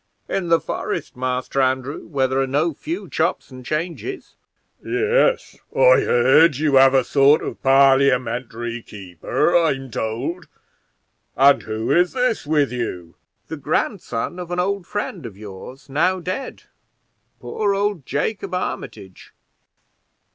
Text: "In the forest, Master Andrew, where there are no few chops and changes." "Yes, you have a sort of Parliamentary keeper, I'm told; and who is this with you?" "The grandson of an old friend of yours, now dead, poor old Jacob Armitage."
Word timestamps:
"In 0.27 0.47
the 0.49 0.59
forest, 0.59 1.15
Master 1.15 1.61
Andrew, 1.61 2.07
where 2.07 2.25
there 2.25 2.39
are 2.39 2.47
no 2.47 2.73
few 2.73 3.07
chops 3.07 3.51
and 3.51 3.63
changes." 3.63 4.35
"Yes, 4.83 5.57
you 5.75 6.75
have 6.77 6.95
a 6.95 7.03
sort 7.03 7.43
of 7.43 7.61
Parliamentary 7.61 8.81
keeper, 8.81 9.55
I'm 9.55 9.91
told; 9.91 10.47
and 11.37 11.61
who 11.61 11.91
is 11.91 12.13
this 12.13 12.47
with 12.47 12.71
you?" 12.71 13.15
"The 13.47 13.57
grandson 13.57 14.39
of 14.39 14.49
an 14.49 14.59
old 14.59 14.87
friend 14.87 15.23
of 15.23 15.37
yours, 15.37 15.87
now 15.87 16.19
dead, 16.19 16.63
poor 17.39 17.75
old 17.75 18.03
Jacob 18.03 18.55
Armitage." 18.55 19.35